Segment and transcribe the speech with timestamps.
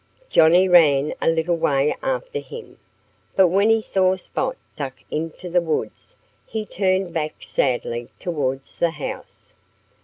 [0.31, 2.79] Johnnie ran a little way after him.
[3.35, 6.15] But when he saw Spot duck into the woods
[6.47, 9.53] he turned back sadly towards the house.